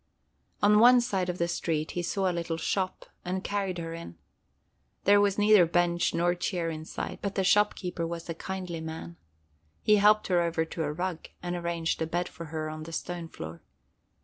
[0.63, 4.17] On one side of the street he saw a little shop, and carried her in.
[5.03, 9.17] There was neither bench nor chair inside, but the shopkeeper was a kindly man.
[9.83, 12.91] He helped her over to a rug, and arranged a bed for her on the
[12.91, 13.61] stone floor.